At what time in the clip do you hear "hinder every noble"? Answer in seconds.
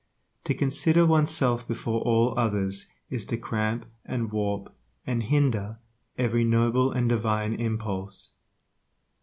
5.21-6.91